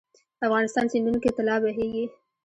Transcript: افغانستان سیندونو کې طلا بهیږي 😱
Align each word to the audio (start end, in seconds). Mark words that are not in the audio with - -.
افغانستان 0.45 0.85
سیندونو 0.91 1.19
کې 1.23 1.35
طلا 1.37 1.55
بهیږي 1.63 2.03
😱 2.09 2.11